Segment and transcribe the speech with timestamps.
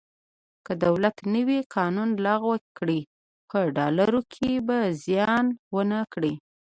[0.65, 3.01] که دولت نوی قانون لغوه کړي
[3.49, 6.33] په ډالرو کې به زیان ونه کړي.